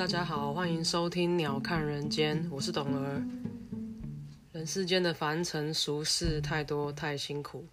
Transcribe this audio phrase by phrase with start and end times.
[0.00, 3.22] 大家好，欢迎收听《鸟看人间》，我是董儿。
[4.50, 7.66] 人世间的凡尘俗事太多太辛苦，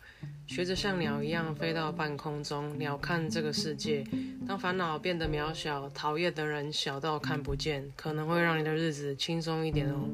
[0.46, 4.04] 学着像鸟一样飞到半空中，鸟看这个世界。
[4.46, 10.10] 当烦恼变得渺小，讨厌的人小到看不见，可能会让你的日子轻松一点哦。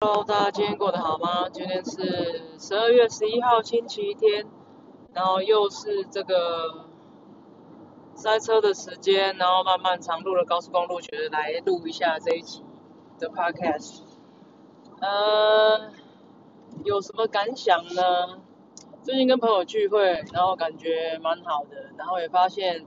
[0.00, 1.50] Hello，大家今天过得好吗？
[1.50, 4.46] 今天是十二月十一号星期天。
[5.16, 6.90] 然后又是这个
[8.14, 12.62] 塞车的时间，然后漫漫长路的高速公路，觉得来录一下这一集
[13.18, 14.02] 的 podcast。
[15.00, 15.90] 呃，
[16.84, 18.42] 有什么感想呢？
[19.02, 22.84] 最近跟朋友聚会，然后感觉蛮好的，然后也发现，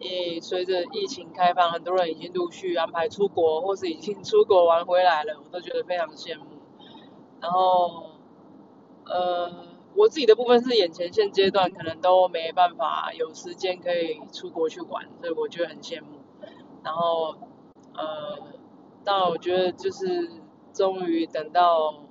[0.00, 6.46] 诶，随着疫情开放，很多人已经陆续安排出国，或是已经出国玩回来了，我都觉得非常羡慕。
[7.42, 8.12] 然后，
[9.04, 9.75] 呃。
[9.96, 16.20] 我自己的部分是眼前现阶段可能都没办法有时间可以出国去玩，所以我觉得很羡慕。
[16.84, 17.34] 然后，
[17.94, 18.52] 呃，
[19.04, 20.30] 但我觉得就是
[20.72, 22.04] 终于等到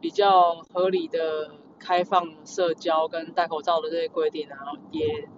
[0.00, 5.28] 比较合理的开放社交跟戴口罩的这些规定，然后也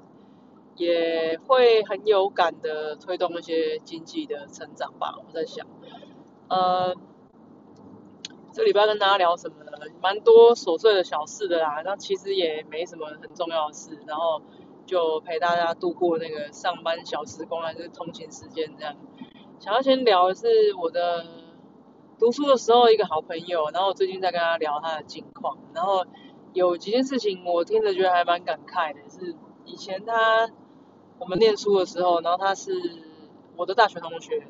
[0.77, 5.15] 也会很有感的推动一些经济的成长吧。
[5.19, 5.67] 我在想，
[6.49, 6.97] 呃。
[8.53, 9.71] 这礼拜跟大家聊什么呢？
[10.03, 14.43] 蛮多琐碎的小事的啦，那其实也没什么很重要的事，然后
[14.85, 18.95] 就陪大家度过那个上班小时光还是通勤时间这样。
[19.59, 21.25] 想要先聊的是我的
[22.19, 26.05] 读书的时候一个好朋友，然后我最近在跟他聊他的近况，然后
[26.53, 30.51] 有几件事情我听着觉得还蛮感慨的，是以前他
[31.19, 32.71] 我们念书的时候，然后他是
[33.57, 34.47] 我的大学同学，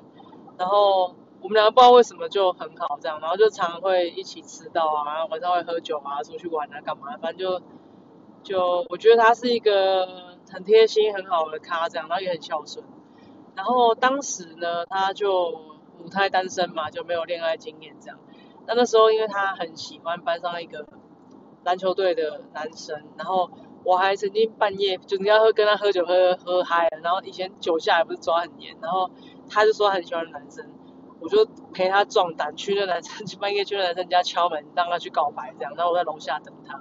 [0.59, 1.15] 然后。
[1.43, 7.17] 我们两个不知道为什么就很好这样，然后就常会一起迟到啊，晚上会喝酒啊，出去玩啊，干嘛？
[7.21, 7.63] 反正就
[8.45, 10.07] 就我觉得他是一个
[10.51, 12.85] 很贴心、很好的咖这样，然后也很孝顺。
[13.57, 15.51] 然后当时呢，他就
[15.99, 18.19] 母胎单身嘛，就没有恋爱经验这样。
[18.67, 20.87] 那那时候因为他很喜欢班上一个
[21.65, 23.51] 篮球队的男生，然后
[23.85, 29.11] 我还曾经半夜就人家会跟他喝酒喝喝嗨，然后以前酒驾也不是抓很严，然后
[29.51, 30.65] 他就说很喜欢男生。
[31.23, 36.81] 我就陪他壮胆，去那男生去半夜去那男生家敲门，让他去告白这样，然后我在楼下等他。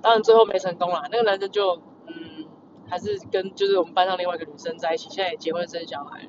[0.00, 1.76] 当然最后没成功啦，那个男生就
[2.06, 2.46] 嗯，
[2.88, 6.28] 还是跟就是我们班上另外一个女生在一起，现在也结婚生小孩了。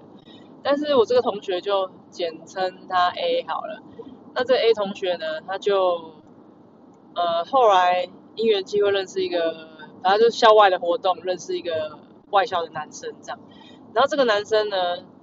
[0.62, 3.81] 但是我这个同学就简称他 A 好了。
[4.33, 6.16] 那这 A 同学呢，他就
[7.16, 9.69] 呃后来因缘机会认识一个，
[10.03, 11.97] 反正就是校外的活动认识一个
[12.31, 13.39] 外校的男生这样。
[13.94, 14.78] 然后这个男生呢。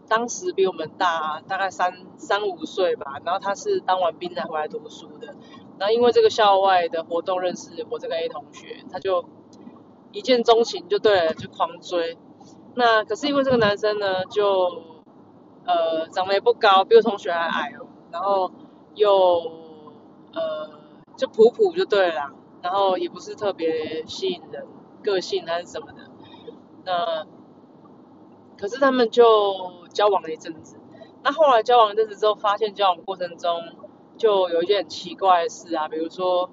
[0.09, 5.27] 当时比我们大大概三三五岁吧，然后他是当完兵才回来读书的，
[5.79, 9.25] 然后因为这个校外的活动认识我这个 A 同学，他就
[10.13, 12.17] 一见钟情就对了，就狂追。
[12.75, 14.83] 那可是因为这个男生呢，就
[15.67, 18.51] 呃长得也不高，比我同学还矮哦，然后
[18.95, 19.11] 又
[20.33, 20.71] 呃
[21.17, 22.33] 就普普就对了，
[22.63, 24.67] 然后也不是特别吸引人，
[25.03, 26.03] 个性还是什么的，
[26.85, 27.27] 那。
[28.59, 29.25] 可是他们就
[29.93, 30.77] 交往了一阵子，
[31.23, 33.61] 那后来交往一阵子之后，发现交往过程中
[34.17, 36.51] 就有一件很奇怪的事啊，比如说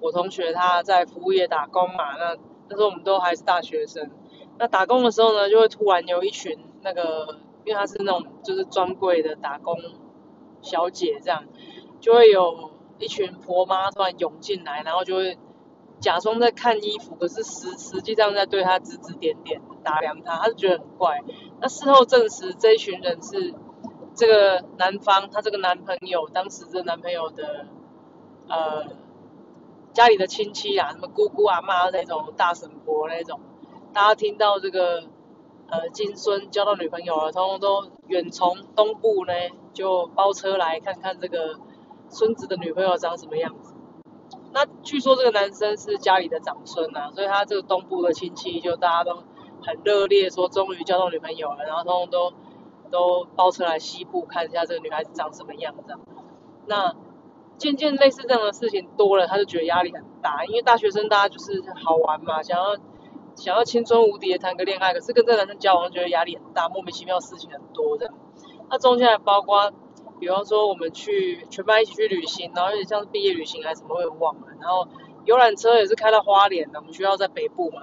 [0.00, 2.36] 我同学他在服务业打工嘛，那
[2.68, 4.10] 那时候我们都还是大学生，
[4.58, 9.76] 那打工的时候呢，就会突然有一群那个，因为他是那种就是专柜的打工
[10.60, 11.44] 小姐这样，
[12.00, 15.38] 就会有一群婆妈突然涌进来，然后就会。
[16.00, 21.18] 假装在看衣服，可是实实际上在对他指指点点，打量他，他就觉得很怪。
[21.60, 23.54] 那事后证实，这一群人是
[24.14, 27.66] 这个男方，他这个男朋友，当时这男朋友的
[28.48, 28.86] 呃
[29.94, 33.40] 家里的亲戚啊，什么姑姑啊、妈那种大婶婆那种，
[33.94, 35.04] 大家听到这个
[35.70, 39.32] 呃金孙交到女朋友了，通通都远从东部呢
[39.72, 41.58] 就包车来看看这个
[42.10, 43.74] 孙子的女朋友长什么样子。
[44.52, 49.22] 那据说这个男生是家里的长孙呐，所以他这个东部的亲戚就大家都
[49.62, 52.32] 很热烈，说终于交到女朋友了，然后通通都
[52.90, 55.94] 都包车来西部看一下这个女孩子长什么样子。
[56.66, 56.94] 那
[57.56, 62.76] 渐渐类似这样的事情多了，他就觉得压力很大，因为大学生大家就是好玩嘛，想要
[63.34, 68.10] 想要青春无敌的谈个恋爱，可是跟这个男生交往觉得压力很大，莫名其妙事情很多的。
[68.70, 69.72] 那中间还包括。
[70.20, 74.48] 比方说，我们去全班一起去旅行，然后有点像是毕业旅行还是什么，我也忘了。
[74.60, 74.84] 然后
[75.24, 77.82] 游览车也是开到花莲的，我们学校在北部嘛。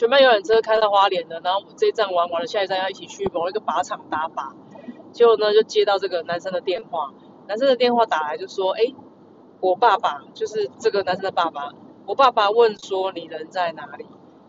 [0.00, 4.50] 全班游览车开到花莲的，然后这一站玩完了，下一站要一起去某一个靶场打靶。
[5.12, 7.12] 结果呢，就接到这个男生的电话，
[7.46, 8.94] 男生的电话打来就说：“哎，
[9.60, 11.74] 我爸爸就是这个男生的爸爸，
[12.06, 14.06] 我爸爸问说你人在哪里？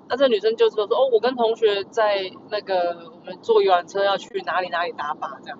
[0.07, 5.59] 那这女生就说说哦，我跟同学在那个我们坐游览车要去哪里哪里打靶这样。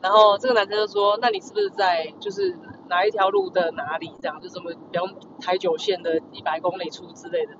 [0.00, 2.56] 然后这个男生就说，那你是不是在就是
[2.88, 4.40] 哪一条路的哪里这样？
[4.40, 7.52] 就什么比方台九线的一百公里处之类的。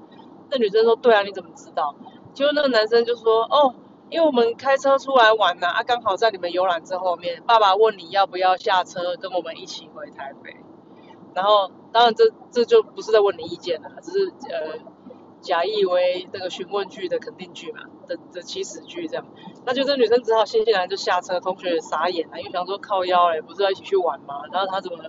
[0.51, 1.95] 那女生说对啊，你怎么知道？
[2.35, 3.75] 结果那个男生就说哦，
[4.11, 10.57] 因为我们开车出来玩呢，啊刚好在你们游览车后面，爸爸问你要不要下车跟我们一起回台北。
[11.35, 14.79] 然后当然这这就不是在问你意见了，只是呃
[15.41, 19.27] 假意为这个询问句的肯定句嘛的的起始句这样。
[19.65, 24.43] 那就这女生只好悻悻然就下车，同学也傻眼了，因为想说靠腰哎，不是要一起去玩吗？
[24.53, 25.05] 然后他怎么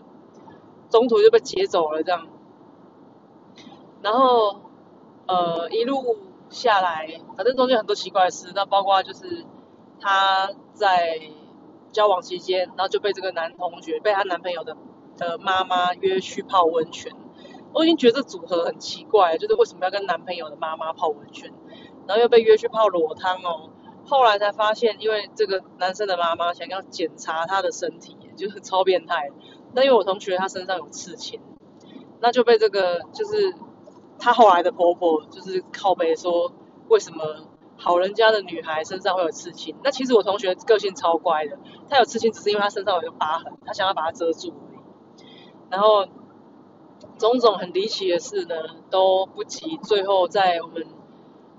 [0.90, 2.28] 中途就被劫走了这样？
[4.02, 4.62] 然后
[5.28, 6.18] 呃一路
[6.50, 9.46] 下来，反正中间很多奇怪的事，那包括就是
[10.00, 11.20] 她在
[11.92, 14.76] 交往期间，然后就被这个男同学被她男朋友的
[15.18, 17.12] 的妈妈约去泡温泉。
[17.74, 21.52] 我已经觉得这组合很奇怪，就是为什么要跟男朋友的妈妈泡温泉，
[22.08, 23.70] 然后又被约去泡裸汤哦。
[24.06, 29.30] 后来才发现，因为这个男生的妈妈想要检查他的身体，就是超变态。
[29.74, 31.42] 那因为我同学他身上有刺青，
[32.22, 33.54] 那就被这个就是
[34.20, 36.52] 她后来的婆婆就是靠背说，
[36.90, 37.48] 为什么
[37.78, 39.76] 好人家的女孩身上会有刺青？
[39.84, 41.58] 那其实我同学个性超乖的，
[41.90, 44.80] 她有刺青只是因为她身上有一个疤痕，她想要把它遮住而已。
[45.70, 46.06] 然后
[47.18, 48.56] 种种很离奇的事呢，
[48.90, 50.86] 都不及最后在我们。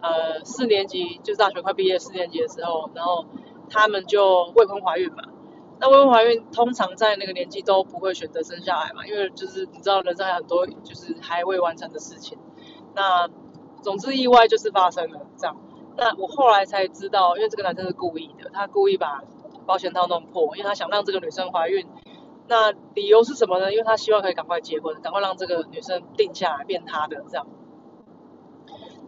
[0.00, 3.26] 呃，四年级就是大学快毕业四年级的时候，然后
[3.68, 5.24] 他们就未婚怀孕嘛。
[5.80, 12.38] 那未婚怀孕通常在那个年纪都不会选择生下来嘛，因为就是你知道人生还有很多就是还未完成的事情。
[12.94, 13.28] 那
[13.82, 15.56] 总之意外就是发生了这样。
[15.96, 19.22] 那我后来才知道，因为这个男生是故意的，他故意把
[19.66, 21.86] 保险套弄破，因为他想让这个女生怀孕。
[22.46, 23.72] 那理由是什么呢？
[23.72, 27.46] 因为他希望可以赶快结婚，赶快让这个女生定下来变他的这样。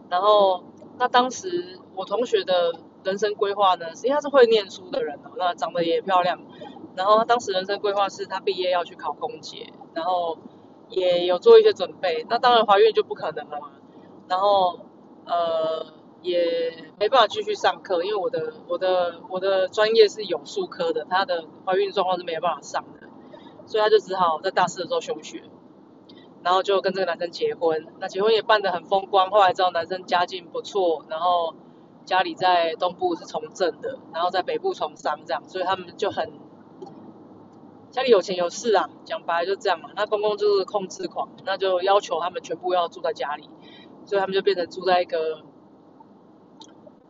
[0.09, 0.63] 然后。
[0.99, 6.37] 那当时我同学的人生规划呢，实际上是会念书的人哦，那长得也漂亮。
[6.95, 10.37] 然后他当时人生规划是他毕业要去考空姐，然后
[10.91, 12.25] 也有做一些准备。
[12.29, 13.71] 那当然怀孕就不可能了嘛。
[14.29, 14.79] 然后
[15.25, 15.85] 呃
[16.21, 23.07] 也没办法继续上课，因为我的我的我的专业是有数科的，她的怀孕状况是没有办法上的，
[23.65, 25.43] 所以她就只好在大四的时候休学。
[26.43, 29.29] 然后就跟这个男生结婚，那结婚也办得很风光。
[29.29, 31.53] 后来知道男生家境不错，然后
[32.03, 36.31] 家里在东部是从政的，然后在北部从商这样，所以他们就很
[37.91, 38.89] 家里有钱有势啊。
[39.05, 39.89] 讲白了就这样嘛。
[39.95, 43.49] 那公公就是控制狂，那就要求他们全部要住在家里，
[44.05, 45.43] 所以他们就变成住在一个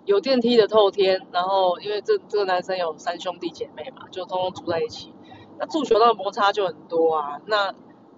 [0.06, 1.26] 有电梯的透天。
[1.32, 5.14] 然后因为这这个男生有三兄弟姐妹嘛，就通通住在一起。
[5.60, 7.40] 那住学的摩擦就很多啊。
[7.46, 7.74] 那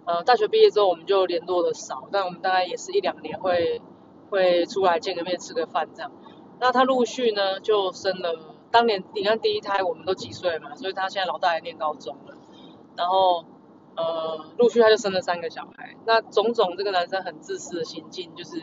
[0.06, 3.82] 呃，大学毕业之后我们就联络的少，但我们大概也是一两年会
[4.30, 6.12] 会出来见个面吃个饭这样。
[6.60, 8.38] 那他陆续呢就生了，
[8.70, 12.36] 当年你看第一胎我们都几岁嘛，所以他现在老大也念高中了。
[12.96, 13.46] 然后
[13.96, 15.96] 呃陆续他就生了三个小孩。
[16.06, 18.58] 那种种这个男生很自私的行径，就是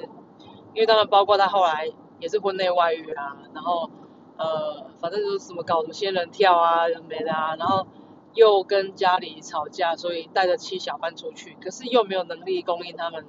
[0.75, 3.91] 因为当然包括他后来也是婚内外遇啊，然后
[4.37, 7.87] 呃反正就是什么搞什么仙人跳啊没的啊，然后。
[8.32, 13.26] 又跟家里吵架，所以带着妻小搬出去，可是又没有能力供应他们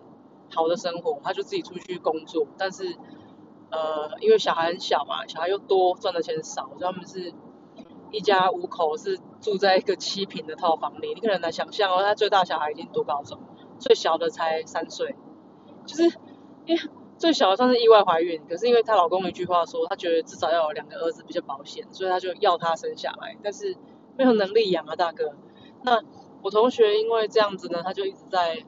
[0.54, 2.46] 好的生活，他就自己出去工作。
[2.56, 2.96] 但是，
[3.72, 7.34] 呃，因为小孩很小嘛，小孩又多，赚的钱少，所以他们是
[8.12, 11.13] 一家五口，是住在一个七平的套房里。
[11.13, 13.39] 你可能难想象哦，他最大小孩已经读高中，
[13.80, 15.15] 最小的才三岁，
[15.86, 16.03] 就是
[16.65, 16.82] 因为
[17.18, 23.75] 最小的算是意外怀孕，可是因为她老公一句话说，她觉得至少要有两个儿子比较保险，所以她就要他生下来，但是。
[24.18, 25.34] 没有能力养啊，大哥。
[25.84, 26.00] 那
[26.44, 28.62] 我同学因为这样子呢，他就一直在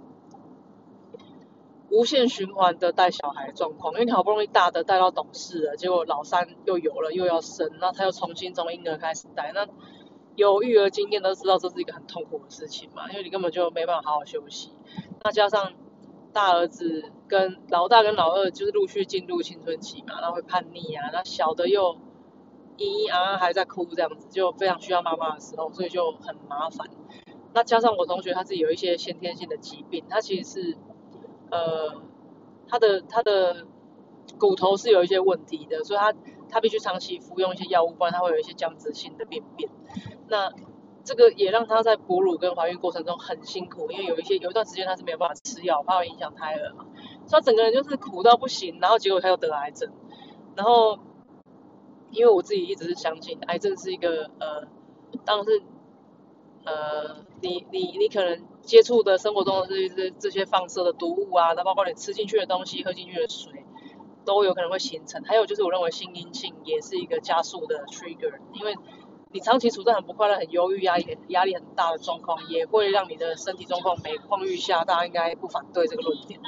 [1.93, 3.93] 无限循环的带小孩状况。
[3.93, 9.51] 因为你好不容易大的带到懂事了，结果老三又有了又要生，那他又重新从婴儿开始带。
[9.53, 9.67] 那
[10.35, 14.73] 有育儿经验都知道这是一个很痛苦的事情嘛，因为你根本就没办法好好休息。
[15.23, 15.73] 那加上
[16.33, 21.95] 大儿子跟老大跟老二就是陆续进入青春期嘛，那会叛逆啊，那小的又。
[22.75, 26.89] 咿咿啊还在哭这样子，就非常需要妈妈的时候，所以就很麻烦。
[27.53, 30.77] 那加上我同学他自己有一些先天性的疾病，他其实是
[31.53, 32.01] 呃
[32.67, 33.67] 他的他的
[34.39, 36.13] 骨头是有一些问题的，所以他
[36.49, 39.69] 他必须长期服用一些药物，不然他会有一些僵直性的病变。
[40.27, 40.51] 那
[41.03, 46.85] 这个也让他在哺乳跟怀孕过程中很辛苦，因为有一些有一段时间他是没有办法吃药，怕会影响胎儿嘛，
[47.27, 49.91] 所以他整个人就是苦到不行，然后结果他又得癌症，
[50.55, 50.99] 然后。
[52.15, 54.67] 因为我自己一直是相信，癌症是一个呃，
[55.25, 55.63] 当然是
[56.65, 63.65] 呃，你你你可能接触的生活中的这些这些放射的毒物啊，那包括你吃进去的东西、喝进去的水，
[64.23, 65.21] 都有可能会形成。
[65.23, 68.77] 还有就是我认为心阴性也是一个加速的 trigger，因为
[69.33, 74.85] 你长期处在很不快乐、很忧郁、压力压力很大的状况，也会让你的身体状况每况愈下。
[74.85, 76.39] 大家应该不反对这个论点。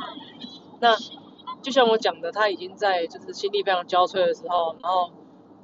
[0.79, 0.95] 那
[1.61, 5.11] 就像我讲的，他已经在就是心力非常交瘁的时候，然后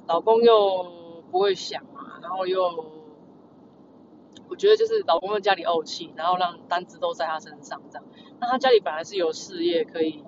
[0.06, 0.92] 老公又
[1.30, 3.00] 不会想嘛，然后又。
[4.52, 8.04] 我觉得就是老公在家里怄气，然后让单子都在他身上这样。
[8.38, 10.22] 那他家里本来是有事业可以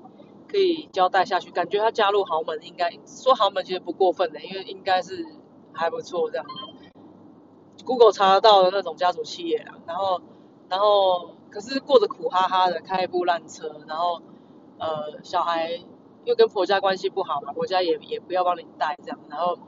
[0.48, 5.26] 可以交代下去，感觉他加入豪门应该说豪门其实不过分的，因为应该是
[5.74, 6.46] 还不错这样。
[7.84, 10.22] Google 查得到的那种家族企业啊，然后
[10.70, 14.22] 然后可是过着苦哈哈的，开一部烂车，然后
[14.78, 15.84] 呃小孩
[16.24, 19.58] 又跟婆家关系不好嘛，婆家也也不要帮你带这样，然后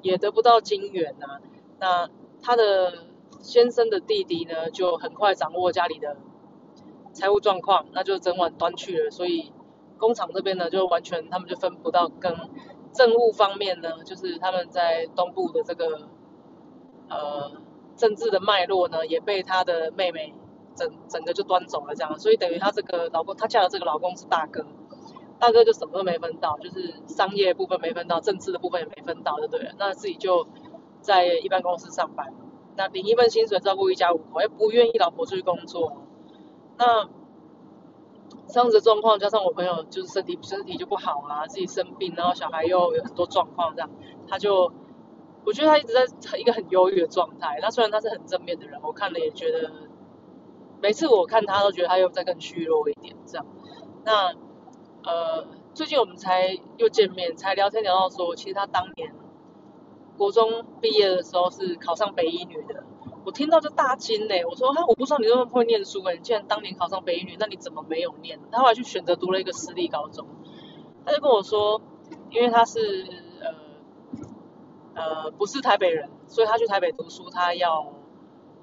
[0.00, 1.38] 也得不到金援呐。
[1.78, 2.08] 那
[2.40, 2.94] 他的。
[3.40, 6.16] 先生的弟弟呢，就很快掌握家里的
[7.12, 9.10] 财务状况，那就整晚端去了。
[9.10, 9.52] 所以
[9.98, 12.08] 工厂这边呢，就完全他们就分不到。
[12.08, 12.34] 跟
[12.92, 16.08] 政务方面呢，就是他们在东部的这个
[17.08, 17.52] 呃
[17.96, 20.34] 政治的脉络呢，也被他的妹妹
[20.74, 22.18] 整整个就端走了这样。
[22.18, 24.66] 所以等于他这个老公，他嫁的这个老公是大哥，
[25.38, 29.72] 大哥就什么都没分到，就是商业部分没分到，政治的部分也没分到，就对了。
[29.78, 30.46] 那自己就
[31.00, 32.34] 在一般公司上班。
[32.76, 35.92] 那领一份薪水照顾一家五口，也不愿意老婆出去工作。
[36.78, 37.08] 那
[38.48, 43.90] 这样子状况，加上我朋友就是身体身体就不好啊，自己生病，然后小孩又有很多状况，这样
[44.28, 44.72] 他就，
[45.44, 47.58] 我觉得他一直在一个很忧郁的状态。
[47.60, 49.72] 那虽然他是很正面的人，我看了也觉得，
[50.80, 53.46] 每次我看他都觉得他又在更虚弱一点这样。
[54.04, 54.34] 那
[55.02, 59.12] 呃，最近我们才又见面，才聊天聊到说，其实他当年。
[60.16, 62.82] 国中毕业的时候是考上北一女的，
[63.24, 64.44] 我听到就大惊嘞！
[64.44, 68.38] 我说哈，我不知道你那么会念书诶，你既然当年考上北一女，那你怎么没有念？
[68.50, 70.26] 他后来去选择读了一个私立高中，
[71.04, 71.80] 他就跟我说，
[72.30, 73.06] 因为他是
[74.94, 77.92] 呃呃不是台北人，所以他去台北读书，他要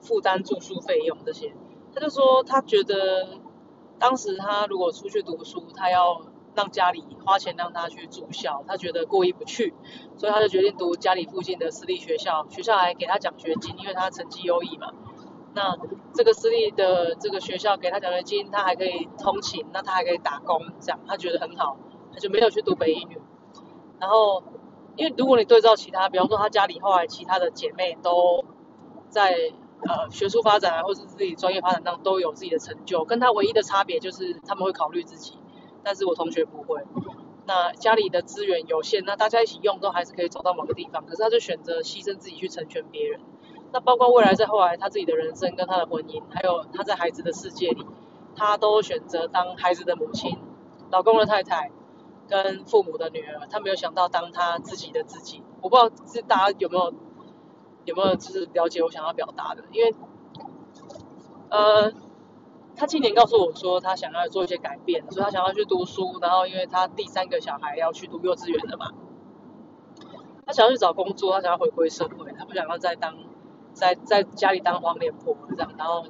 [0.02, 1.54] 负担住宿费用这些。
[1.94, 3.40] 他就说他觉得
[4.00, 6.22] 当时他如果出去读书，他要。
[6.56, 9.74] 让家里花钱让他去住校，他觉得过意不去，
[10.18, 14.92] 所以他就决定读家里附近的私立学校，学校还给他奖学金，因为他成绩优异嘛。
[15.56, 15.78] 那
[16.16, 21.78] 这个私立的这个学校给他奖学金，他还可以通勤，那他还可以打工，这样他觉得很好，
[22.12, 23.20] 他就没有去读北一女。
[24.00, 24.44] 然后，
[24.96, 28.44] 因为如果你对照其他，比方说他家里后来其他的姐妹都
[29.10, 29.36] 在
[29.88, 35.38] 呃学术发展啊，或是自己专业发展上都有自己的成就，跟他唯一的差别就是他们会考虑自己。
[35.84, 36.82] 但是我同学不会，
[37.46, 43.20] 那家里的资源有限，那大家一起用都还是可以走到某个地方，可是他就选择牺牲自己去成全别人。
[43.72, 47.86] 那包括未来在后来他自己的人生跟他的婚姻，还有他在孩子的世界里，
[48.36, 50.38] 他都选择当孩子的母亲、
[50.90, 51.72] 老公的太太
[52.28, 55.44] 跟父母的女儿，他没有想到当他自己的自己。
[55.62, 56.94] 我不知道是大家有没有
[57.86, 59.94] 有没有就是了解我想要表达的，因为
[61.50, 61.92] 呃。
[62.76, 66.18] 他今年告诉我说，他想要做一些改变，所以他想要去读书。
[66.22, 68.92] 然后，因为他第三个小孩要去读幼稚园了嘛，
[70.46, 73.16] 他想要去找工作，他想要回归社会，他不想要再当
[73.74, 75.72] 在在家里当黄脸婆这样。
[75.78, 76.04] 然后，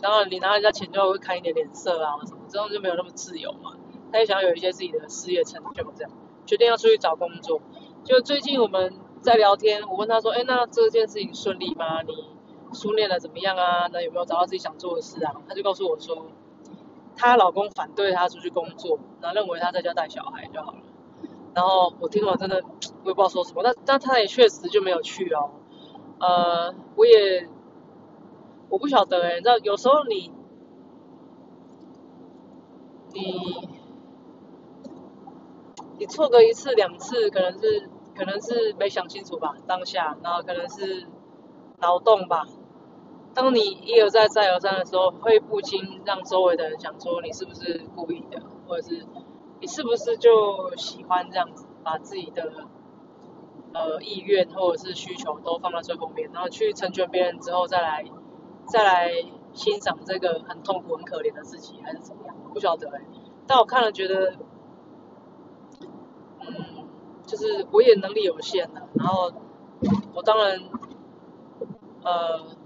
[0.00, 3.72] 当然你拿人家钱就会看一点脸色啊什么，这样就没有那么自由嘛。
[4.10, 6.10] 他也想要有一些自己的事业成就这样，
[6.46, 7.60] 决定要出去找工作。
[8.02, 12.02] 就最近我们在聊天，我问他说：“哎，那这件事情顺利吗？
[12.02, 12.14] 你？”
[12.72, 13.88] 书念的怎么样啊？
[13.92, 15.34] 那有没有找到自己想做的事啊？
[15.48, 16.26] 她就告诉我说，
[17.16, 20.78] 她老公反对她出去工作，那认为她在家带小孩就好了。
[21.54, 22.62] 然后我听了真的，
[23.04, 23.62] 我也不知道说什么。
[23.62, 25.50] 但但她也确实就没有去哦。
[26.20, 27.48] 呃，我也
[28.68, 30.32] 我不晓得哎，你知道有时候你
[33.12, 33.68] 你
[35.98, 41.06] 你错个一次两次，可能是可能是没想清楚吧，当下，然后可能是
[41.78, 42.46] 脑洞吧。
[43.32, 49.06] 当你一而再再而三的时候，会不禁让周围的人想说你是不是故意的，或者是
[49.60, 52.66] 你是不是就喜欢这样子，把自己的
[53.72, 58.04] 呃意愿或者是需求都放在最后面，然后去成全别人之后再来
[58.66, 59.12] 再来
[59.54, 62.34] 欣赏这个很痛苦很可怜的自己，还是怎么样？
[62.52, 63.00] 不晓得哎。
[63.46, 64.34] 但我看了觉得，
[66.40, 66.88] 嗯，
[67.26, 69.32] 就是我也能力有限的，然后
[70.14, 70.60] 我当然
[72.02, 72.58] 呃。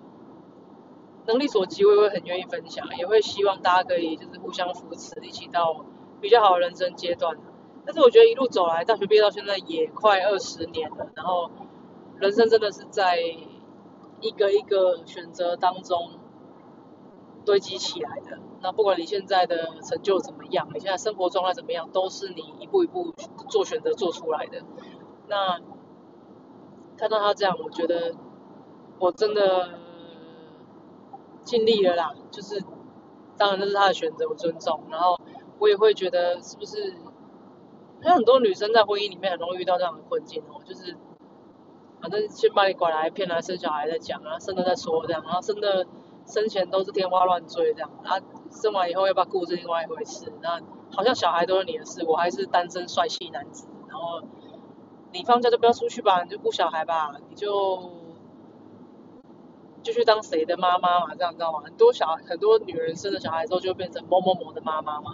[1.27, 5.85] 能力所及，我也会很愿意分享，也会希望大家可以就是互相扶持，一起到
[6.21, 7.37] 比较好的人生阶段。
[7.87, 11.51] 但是我觉得一路走来，大学毕业到现在也快二十年了，然后
[12.19, 13.19] 人生真的是在
[14.21, 16.13] 一个一个选择当中
[17.45, 18.39] 堆积起来的。
[18.63, 23.13] 那不管你现在的成就怎么样，你现在生活状态怎么样，都是你一步一步
[23.51, 24.63] 做选择做出来的。
[25.29, 25.61] 那
[26.97, 28.15] 看到他这样，我觉得
[28.99, 29.79] 我真的
[31.45, 32.13] 尽力了啦。
[32.31, 32.61] 就是
[33.39, 34.83] 当然那是他的选择，我尊重。
[34.91, 35.19] 然后
[35.59, 36.95] 我也会觉得是不是？
[38.03, 40.95] 有很多女生在婚姻里面很容易遇到这样的困境哦，就是
[42.03, 45.87] 反正先把你拐来骗来生小孩再讲啊，生了再说这样，然后生的
[46.27, 48.19] 生前都是天花乱坠这样，然后
[48.51, 50.61] 生完以后要不要顾是另外一回事，那
[50.95, 54.21] 好像小孩都是你的事，我还是单身帅气男子，然后
[55.11, 57.91] 你放假就不要出去吧，你就顾小孩吧，你就
[59.85, 61.61] 就去当谁的妈妈嘛，这样知道吗？
[61.65, 65.13] 很多小很多女人生了小孩之后就变成某某某的妈妈嘛。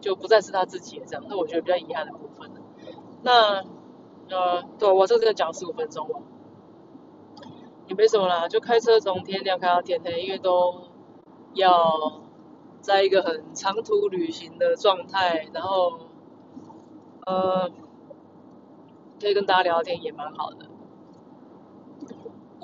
[0.00, 2.50] 就不再是他自己这样，那我觉得比较遗憾的部分
[3.22, 3.64] 那
[4.28, 6.20] 呃，对我这个讲十五分钟了，
[7.86, 10.74] 也没什么啦，就开车从天亮开到天黑，因为都
[11.54, 12.20] 要
[12.82, 16.00] 在一个很长途旅行的状态，然后
[17.24, 17.70] 呃，
[19.18, 20.66] 可以跟大家聊天也蛮好的，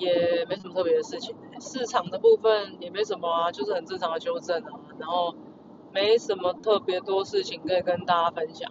[0.01, 1.37] 也没什么特别的事情。
[1.61, 5.33] 市场的部分也没什么啊，就是很正常的修正啊，然后。
[5.93, 8.71] 没什么特别多事情可以跟大家分享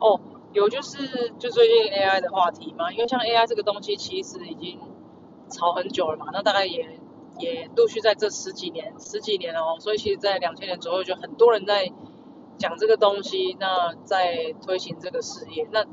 [0.00, 0.20] 哦，
[0.52, 4.80] 有就是就最近 AI 的话题嘛，因为像 AI 这个东西其实已经
[5.48, 6.98] 炒很久了嘛，那大概也
[7.38, 11.92] 也陆续在这十几年十几年哦，所以其实在两千年左右就很多人在
[12.58, 15.84] 讲这个东西，那在推行这个事业，那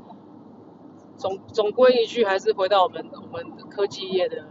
[1.16, 4.46] 总总归一句还是回到我们我们科技业的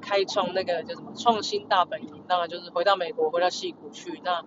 [0.00, 4.44] 开创那个叫什么创新大本营，当然就是回到美国回到戏谷去那。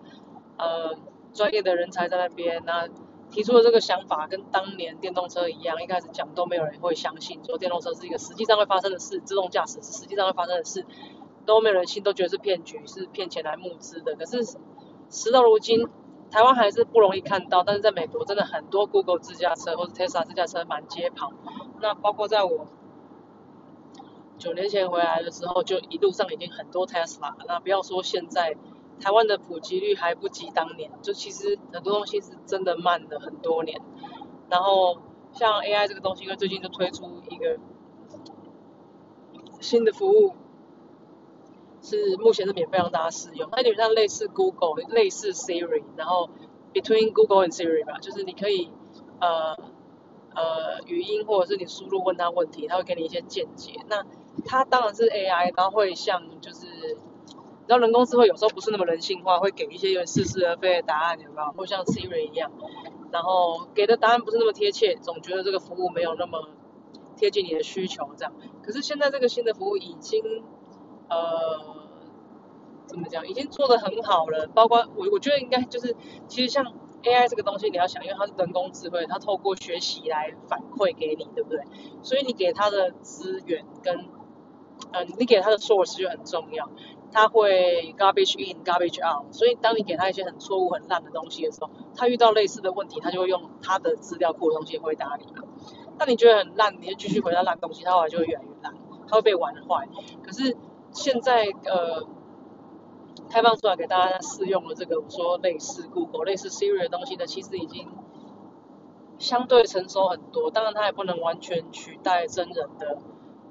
[0.57, 0.95] 呃，
[1.33, 2.87] 专业的人才在那边，那
[3.29, 10.85] 提出的这个想法跟当年电动车一样，一开始讲都没有人会相信，说电动车是一个实际上会发生的事，自动驾驶是实际上会发生的事，
[11.45, 14.15] 都没有人信，都觉得是骗局，是骗钱来募资的。
[14.15, 14.45] 可是
[15.09, 15.85] 时到如今，
[16.31, 21.31] 台湾还是不容易看到，但是在美国真的很多 Google 自驾车或者 Tesla 自驾车满街跑。
[21.81, 22.67] 那包括在我
[24.37, 28.55] 九年前回来的时候，就一路上已经很多 Tesla，那不要说现在。
[28.97, 33.81] 台湾的普及率还不及当年，就其实很多东西是真的慢了很多年。
[34.49, 34.97] 然后
[35.33, 37.59] 像 AI 这个东西，因为最近就推出一个
[39.59, 40.33] 新的服务，
[41.85, 43.47] 是目前是免费让大家试用。
[43.51, 46.29] 它有点像类似 Google、类似 Siri，然后
[46.73, 48.71] Between Google and Siri 吧，就是你可以
[49.21, 49.55] 呃
[50.35, 53.73] 呃语音或者是你输入问他问题，他会给你一些见解。
[53.87, 54.03] 那
[54.43, 56.65] 它当然是 AI，然后会像就是。
[57.67, 61.51] 然后人工智慧有时候不是那么人性化，会给一些有似是而非的答案，有没有？
[61.53, 62.51] 或像 Siri 一样，
[63.11, 66.47] 然后给的答案不是那么贴切，总觉得这个服务没有那么
[67.17, 68.31] 贴近你的需求这样。
[68.61, 70.21] 可是现在这个新的服务已经
[71.09, 71.75] 呃
[72.87, 74.47] 怎么讲，已经做的很好了。
[74.53, 75.95] 包括我我觉得应该就是，
[76.27, 76.65] 其实像
[77.03, 81.59] AI 这个东西，你要想，因为它是人工智慧，它透过学习来反馈给你，对不对？
[82.03, 84.07] 所以你给它的资源跟
[84.91, 86.69] 嗯，你给它的 source 就很重要。
[87.11, 95.47] 它会 garbage in garbage out，所以当你给它一些很错误、很烂的东西的时候，它遇到类似的问题，它就会用它的资料库的东西回答你嘛。
[95.97, 98.75] 但你觉得很烂，你就继续回答烂东西，它后来就会越来越烂，
[99.07, 99.87] 它会被玩坏。
[100.23, 100.57] 可是
[100.95, 102.07] 现在呃，
[103.29, 107.87] 开放出来给大家试用的这个，我说类似 Google、类似 Siri 的东西呢，其实已经
[109.19, 110.49] 相对成熟很多。
[110.49, 112.97] 当然，它也不能完全取代真人的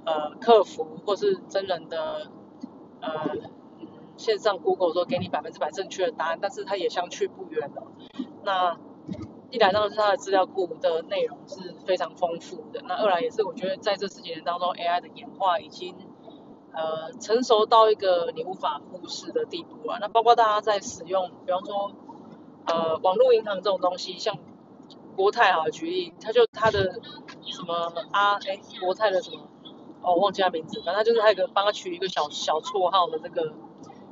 [0.07, 2.30] 呃客服或是真人的。
[3.00, 3.11] 呃
[3.80, 7.83] 嗯，线上 Google 说给你百分之百正确的答案，但是它也相去不远了。
[8.42, 8.78] 那
[9.50, 15.94] 一来当然是它的资料库的内容是非常丰富的，那二来也是我觉得在这十几年当中，AI 的演化已经
[16.74, 19.98] 呃成熟到一个你无法忽视的地步啊。
[20.00, 21.92] 那包括大家在使用，比方说
[22.66, 24.37] 呃网络银行这种东西，像
[25.16, 27.00] 国泰啊举例，它就它的
[27.42, 29.48] 什么啊哎国泰的什么。
[30.06, 33.54] 哦，忘记他名字，反正就是他一个帮他取一个小小绰号的这个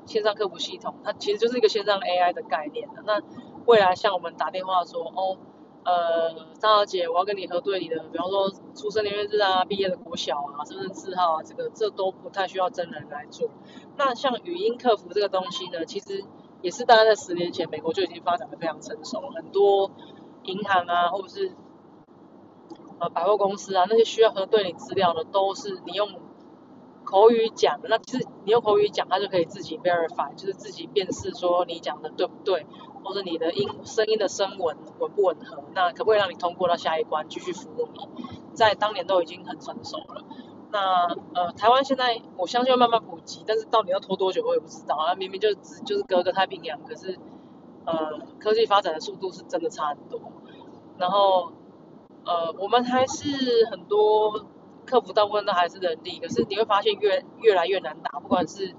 [0.07, 3.03] 线上客服系统，它其实就是一个线上 AI 的概念的。
[3.05, 3.20] 那
[3.66, 5.37] 未来像我们打电话说，哦，
[5.85, 13.49] 呃，张小姐，我要跟你核对你的，比方说出生年月日啊、毕业的国小啊、身份证字号啊，这个这都不太需要真人来做。
[13.97, 16.25] 那像语音客服这个东西呢，其实
[16.61, 19.90] 也是大概在十年前美国就已经发展的非常成熟，很多
[20.45, 21.53] 银行啊，或者是
[23.01, 26.09] 呃，百货公司啊，那些需要核对你资料的，都是你用
[27.03, 32.64] 口语讲，那其实你用口语讲，它就可以自己 verify，就是自己辨识说你讲的对不对，
[33.05, 38.09] 或者你的音声音的声纹吻不吻合，那可不可以让你通过到下一关继续服务你？
[38.55, 40.25] 在当年都已经很成熟了。
[40.71, 45.15] 那呃，台湾现在我相信会慢慢普及，但是到底要拖多久我也不知道啊。
[45.15, 47.19] 明明就只就是隔个太平洋，可是
[47.85, 50.21] 呃，科技发展的速度是真的差很多。
[50.99, 51.53] 然后
[52.25, 54.47] 呃，我们还是很多
[54.87, 58.75] 客服大部分都还是人力，可是你会发现越越来越难打，不管是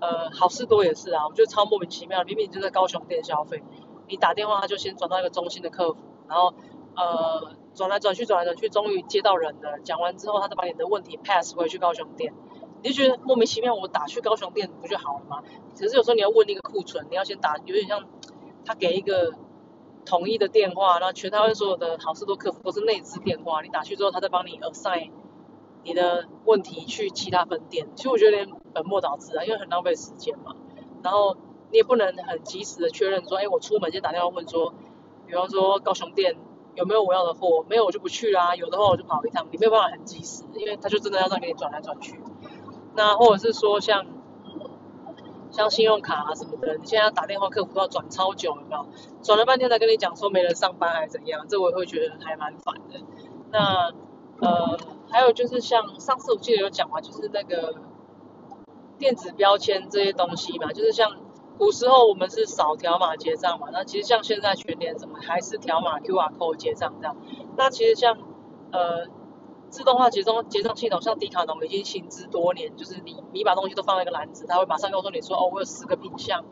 [0.00, 3.62] 呃好事多也是啊，我觉得超莫名其妙，明明就在高雄店消费，
[4.08, 6.54] 你打电话他就先转到一个中心的客服，然后
[6.96, 7.56] 呃。
[7.72, 9.78] 转来转去，转来转去，终于接到人了。
[9.84, 12.34] 讲完之后，他再把你的问题 pass 回去高雄店，
[12.82, 13.72] 你就觉得莫名其妙。
[13.72, 15.40] 我打去高雄店不就好了吗？
[15.78, 18.04] 可是有时候你要问那个库存，你要先打，有点像
[18.64, 19.32] 他给一个
[20.04, 25.12] 统一的电话，然后全台湾所有的好事多客服都是内置电话，你打去之后，他再帮你 assign
[25.84, 27.88] 你的问题去其他分店。
[27.94, 30.54] 其实我觉得有点本末倒置啊，因为很浪费时间嘛。
[31.02, 31.36] 然后
[31.70, 34.72] 你也不能很及时的确认说，哎，我出门先打电话问说，
[35.26, 36.36] 比方说高雄店。
[36.76, 37.64] 有没有我要的货？
[37.68, 38.54] 没有我就不去啦。
[38.54, 39.44] 有的话我就跑一趟。
[39.50, 42.18] 你没有办法很及时，因为他就真的要再给你转来转去。
[42.94, 44.06] 那或者是说像
[45.50, 48.86] 像信用卡啊什么的，你现在要打电话客服都要转超久，有没有？
[49.20, 51.44] 转了半天才跟你讲说没人上班还是怎样？
[51.48, 53.00] 这我也会觉得还蛮烦的。
[53.50, 53.92] 那
[54.40, 54.78] 呃
[55.20, 57.74] 还有就是像上次我记得有讲嘛，就是那个
[58.96, 61.10] 电子标签这些东西嘛，就是像。
[61.58, 67.14] 古时候我们是扫条码结账嘛，那其实像现在全年怎么还是条码 QR code 结账这样？
[67.54, 68.16] 那其实像
[68.72, 69.06] 呃
[69.68, 76.42] 自动化结账结账系统，像迪卡侬已经行之多年，就是你你把东西都放在一个篮子，它会马上告诉你说哦我有十个品项，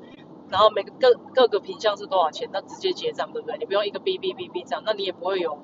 [0.50, 3.57] 然后每个各各个品项是多少钱，那直接结账对不对？
[3.57, 5.57] 你不用一个哔哔哔哔账，那你也不会有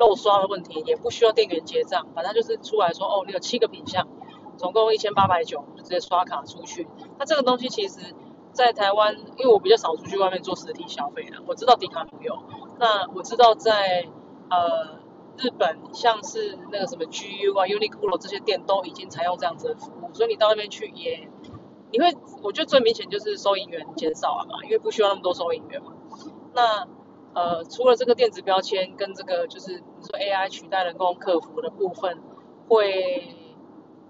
[0.00, 4.08] 漏刷的问题，也不需要店员结账，反正就是出来说哦你有七个品项，
[4.56, 6.88] 总共一千八百九，就直接刷卡出去。
[7.18, 8.00] 那这个东西其实。
[8.52, 12.36] 在台湾，因为我比较少出去外面做实体消费的，我知道迪卡侬有。
[12.80, 14.08] 那我知道在
[14.50, 14.98] 呃
[15.38, 21.30] 日本，像是那个什么 GU 啊、Uniqlo 这些店都已经采用这样子的服务，所以你到那边去也，
[21.92, 25.92] 你会，我觉得最明显就是收银员减少了嘛，因为不需要那么多收银员嘛。
[26.52, 26.88] 那
[27.34, 32.18] 呃除了这个电子标签跟这个就是你说 AI 取代人工客服的部分，
[32.68, 33.36] 会。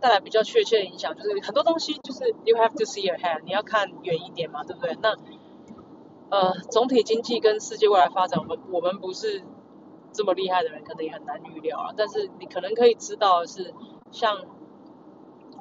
[0.02, 4.96] 带来比较确切的影响，就是很多东西就是 you have to see ahead，你要看远一点嘛，对不对？
[5.02, 5.14] 那
[6.30, 9.42] 呃，总体经济跟世界未来发展，我们我们不是
[10.10, 11.92] 这么厉害的人，可能也很难预料啊。
[11.94, 13.74] 但是你可能可以知道的是，
[14.10, 14.38] 像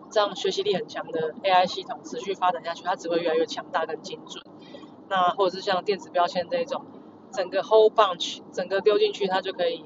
[0.09, 4.41] 这样学习力很强的 AI 系统持续发展下去，它只会越来越强大跟精准。
[5.09, 6.85] 那或者是像电子标签这种，
[7.31, 9.83] 整个 whole bunch 整个丢进去，它就可以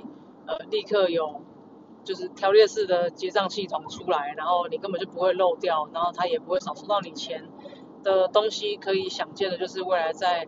[0.47, 1.41] 呃立刻有。
[2.06, 7.47] 就是条列式的结账系统出来，然后你根本就不会漏掉，然后它也不会少收到你钱
[8.03, 8.75] 的东西。
[8.75, 10.45] 可以想见的就是未来在，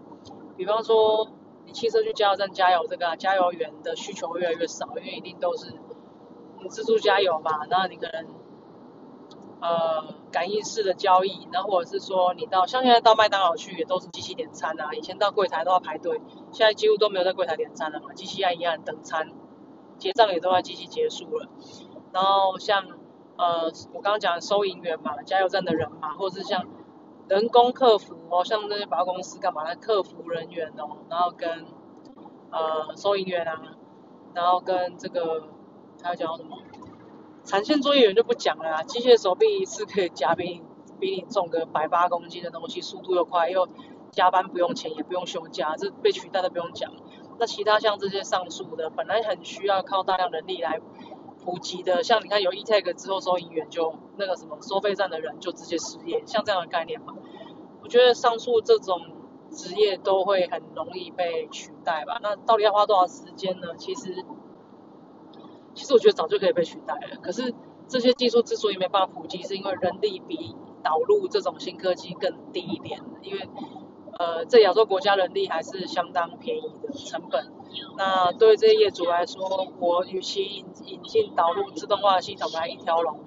[0.57, 1.29] 比方说
[1.65, 5.71] 你汽车去加油站加油，这个加油员的需求越来越少，因为一定都是
[6.61, 7.65] 你自助加油嘛。
[7.69, 8.25] 然后你可能
[9.61, 19.31] 呃感应式的交易，然后或者是说你到像现在到麦当劳去也都是机器点餐啊，以前到柜台都要排队，现在几乎都没有在柜台点餐了嘛，机器按一按等餐。
[19.97, 21.47] 结账也都在机器结束了，
[22.11, 22.85] 然后像
[23.37, 26.65] 呃我刚刚讲的收银员嘛，加油站的人嘛，或者是像
[27.29, 31.65] 人工客服哦，像那些百货公司干嘛的客服人员哦，然后跟
[32.51, 33.61] 呃收银员啊，
[34.33, 35.43] 然后跟这个
[36.03, 36.57] 还有讲什么？
[37.45, 40.61] 产线作业员就不讲了，机械手臂一次可以夹比你
[40.99, 43.67] 比你重个百八公斤的东西，速度又快，又
[44.11, 46.91] 加班不用钱也不用休假，这被取代的不用讲。
[47.37, 50.79] 那其他像这些上述的，本来很需要靠大量人力来
[51.43, 57.13] 普及的，像你看有 eTag 之后，收银员就那个什么收费站的人就直接失业，像这样的概念嘛，
[57.83, 58.99] 我觉得上述这种
[59.51, 62.19] 职业都会很容易被取代吧。
[62.23, 63.75] 那到底要花多少时间呢？
[63.77, 64.25] 其实，
[65.75, 67.17] 其实我觉得早就可以被取代了。
[67.21, 67.53] 可是
[67.87, 73.47] 这些技术之所以没办法普及，是因为人力比导入这种新科技更低一点，因为。
[74.17, 77.51] 呃，在亚洲国家人力还是相当便宜的成本。
[77.97, 83.19] 那对这些业主来说，我与其引引进导入自动化系统来一条龙，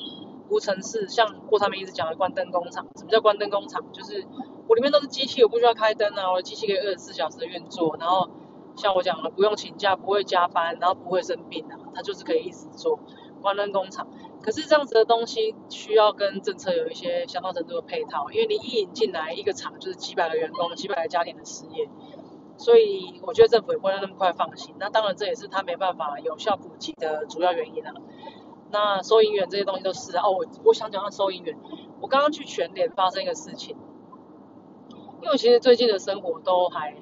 [0.48, 2.86] 无尘室，像郭台铭一直讲的关灯工厂。
[2.96, 3.84] 什么叫关灯工厂？
[3.92, 4.26] 就是
[4.66, 7.94] 我里面都是机器，我不需要开灯啊，我的机器可以二十四小时运作。
[8.00, 8.26] 然后
[8.78, 12.98] 像我讲的，不用请假，不会加班，然后不会生病啊，它就是可以一直做
[13.42, 14.06] 关灯工厂。
[14.40, 21.88] 可是这样子的东西需要跟政策有一些相当程度的配套，因为你一引进来一个厂就是几百个员工、几百个家庭的失业，
[22.56, 24.74] 所以我觉得政府也不会那么快放心。
[24.78, 27.92] 那当然这也是他没办法有效普及的主要原因啊。
[28.70, 31.58] 那收银员这些东西都是哦，我我想讲下收银员，
[32.00, 33.76] 我刚刚去全联发生一个事情，
[35.22, 36.94] 因为其实最近的生活都还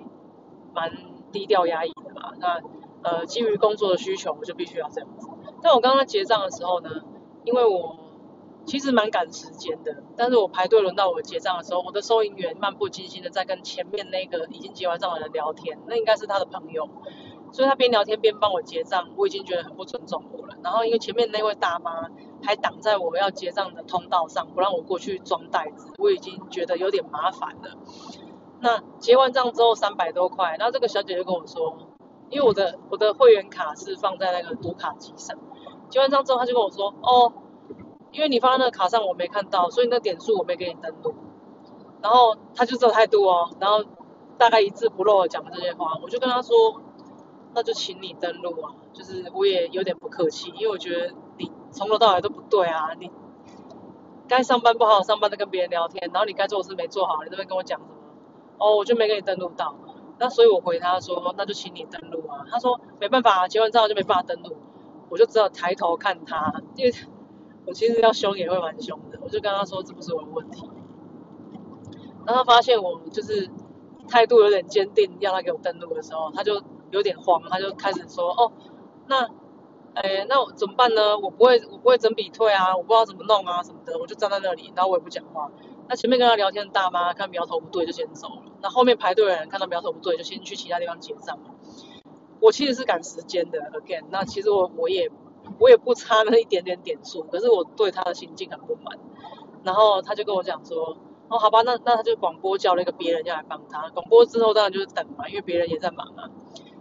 [0.72, 0.90] 蛮
[1.36, 2.32] 低调压抑的嘛。
[2.38, 2.60] 那
[3.02, 5.28] 呃基于工作的需求，我就必须要这样子。
[5.62, 6.90] 但我刚刚结账的时候呢？
[7.44, 7.96] 因为我
[8.64, 16.88] 其实蛮赶时间的，但是我排队轮到我结账的时候，我的收银员漫不经心的在跟前面那个已经结完账的人聊天，那应该是他的朋友，
[17.52, 20.56] 所以他边聊天边帮我结账，我已经觉得很不尊重我了。
[20.64, 22.10] 然后因为前面那位大妈
[22.42, 27.76] 还挡在我要结账的通道上，不让我过去装袋子，我已经觉得有点麻烦了。
[28.60, 31.76] 那结完账之后三百多块，然后这个小姐就跟我说，
[32.30, 35.36] 因为我的我的会员卡是放在那个读卡机上，
[35.88, 37.32] 结完账之后她就跟我说，哦。
[38.12, 41.14] 因为你放在那个卡上我没看到，所以那点数我没给你登录。
[42.00, 43.84] 然后他就这态度哦，然后
[44.38, 46.80] 大概一字不漏的讲了这些话，我就跟他说，
[47.52, 53.10] 那就请你登录啊，就是我也有点不客气，因为我觉得你从头到尾都不对啊，你
[54.26, 57.95] 该上班不好好上班的跟别人聊天，然后你该做的事没做好，你这边跟我讲什么？
[58.58, 59.74] 哦，我就没给你登录到，
[60.18, 62.44] 那所以我回他说，那就请你登录啊。
[62.50, 64.56] 他说没办法，结完账就没办法登录，
[65.08, 66.92] 我就只好抬头看他，因为。
[67.68, 70.70] 我其实要凶也会蛮凶的，我就跟他说这不是我的问题。
[72.24, 73.50] 然后他发现我就是
[74.06, 78.52] 态度有点坚定，要他给我登录的时候，他就有点慌，他就开始说：“哦，
[79.08, 79.24] 那，
[79.94, 81.18] 哎，那我怎么办呢？
[81.18, 85.50] 我不会，我不会整笔退啊，我不知道怎么弄啊什么的。”我就站在那里，然后我也不讲话。
[85.88, 91.50] 那前面跟他聊天的大妈看苗头不对就先走了，那后面排队的人看到苗头不对就先去其他地方结账了。
[92.40, 95.08] 我其实是赶时间的，again，那其实我我也。
[95.60, 98.98] 我也不差那一点点点数，可是我对他的心境很不满。
[99.62, 100.98] 然后他就跟我讲说，
[101.28, 103.88] 哦，好吧，那那他就广播叫了一个别人要来帮他。
[103.90, 106.28] 广播之后当然就是等嘛，因为别人也在忙啊。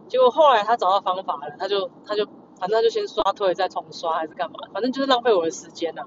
[0.08, 2.26] 结果后来他找到方法了，他就他就
[2.60, 6.02] 反正他就先刷退再重刷还是干嘛，反正就是浪费我的时间呐。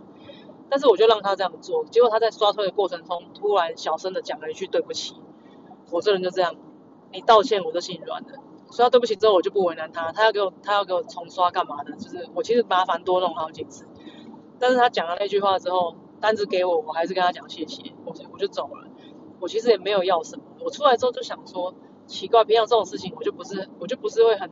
[0.69, 5.15] 但是我就让他这样做，结果他在刷退的过程中突然小声的讲了一句对不起。
[5.91, 6.55] 我这人就这样，
[7.13, 8.29] 你道歉我就心软了。
[8.71, 10.13] 说他对不起之后，我就不为难他。
[10.13, 11.93] 他要给我，他要给我重刷干嘛的？
[11.97, 13.87] 就是我其实麻烦多弄好几次，
[14.59, 18.87] 但是他讲了那句话之后，单子给我，我还是跟他讲谢谢，我我就走了。
[19.41, 20.43] 我其实也没有要什么。
[20.61, 21.73] 我出来之后就想说，
[22.07, 24.51] 奇怪，平常这种事情我就不是，我就不是会很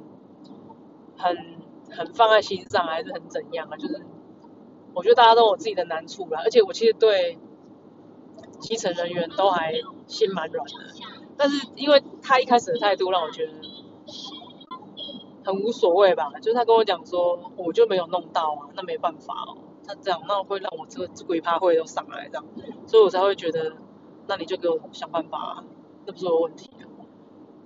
[1.18, 1.37] 很
[1.90, 3.77] 很放在心上，还是很怎样啊？
[3.77, 4.01] 就是
[4.94, 7.38] 我觉得大家都有自己的难处啦，而且我其实对
[8.61, 9.75] 基层人员都还
[10.07, 10.86] 心蛮软的，
[11.37, 13.53] 但是因为他一开始的态度让我觉得。
[15.44, 22.44] 很无所谓吧，就是他跟我讲说，我就没有弄到啊，那没办法哦，他这样那会让我这个鬼怕会都上来这样，
[22.85, 23.77] 所以我才会觉得，
[24.27, 25.62] 那你就给我想办法，
[26.05, 26.68] 那不是我问题。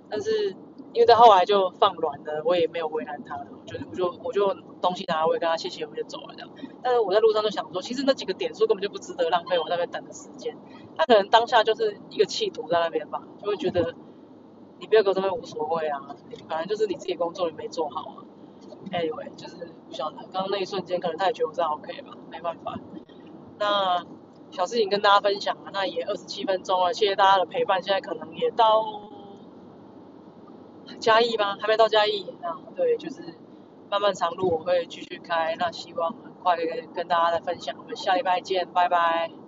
[0.07, 0.55] 但是
[0.93, 6.49] 因为到后来就放软了，我也没有为难他，我就我就我就东西拿，我也跟他谢谢，我就走了这样。
[6.81, 10.57] 但是我在路上就想说，其实那几个点数根本就不值得浪费我在那边等的时间，
[10.97, 13.93] 他可能当下就是一个气图在那边吧，就会觉得。
[14.79, 15.99] 你不要给我这边无所谓啊，
[16.49, 18.25] 反正就是你自己工作你没做好啊。
[18.91, 22.79] Anyway，就是不晓得，刚刚那一瞬间可能他也觉得我这样 OK 吧，没办法。
[23.59, 24.03] 那
[24.49, 27.83] 小事情跟大家分享啊，那也二十七分钟了，谢谢大家的陪伴。
[27.83, 28.83] 现在可能也到
[30.99, 31.57] 嘉义吗？
[31.59, 32.55] 还没到嘉义那？
[32.75, 33.21] 对，就是
[33.89, 36.55] 漫漫长路我会继续开，那希望很快
[36.93, 37.75] 跟大家来分享。
[37.77, 39.40] 我们下礼拜见，拜拜。